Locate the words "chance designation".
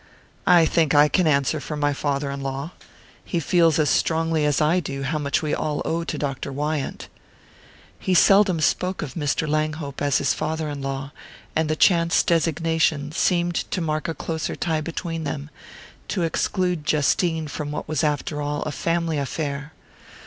11.75-13.11